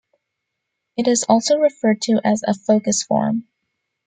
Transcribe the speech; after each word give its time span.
It 0.97 1.07
is 1.07 1.25
also 1.29 1.57
referred 1.59 2.01
to 2.05 2.19
as 2.25 2.41
a 2.41 2.55
focus 2.55 3.03
form. 3.03 3.43